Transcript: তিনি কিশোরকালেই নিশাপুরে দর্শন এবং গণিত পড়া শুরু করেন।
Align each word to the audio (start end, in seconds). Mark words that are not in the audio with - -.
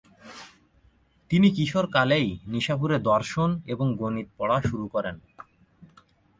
তিনি 1.31 1.47
কিশোরকালেই 1.51 2.27
নিশাপুরে 2.45 2.97
দর্শন 3.01 3.49
এবং 3.65 3.87
গণিত 3.95 4.27
পড়া 4.37 4.57
শুরু 4.61 4.85
করেন। 4.87 5.15